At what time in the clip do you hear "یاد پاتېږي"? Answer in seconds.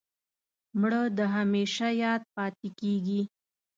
2.03-3.21